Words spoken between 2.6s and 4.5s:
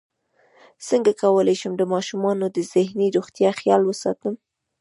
ذهني روغتیا خیال وساتم